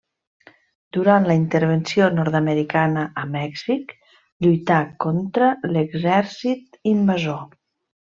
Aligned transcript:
Durant 0.97 1.27
la 1.31 1.35
Intervenció 1.39 2.07
Nord-americana 2.15 3.05
a 3.25 3.27
Mèxic 3.37 3.95
lluità 4.17 4.83
contra 5.09 5.55
l'exèrcit 5.75 6.87
invasor. 6.99 7.43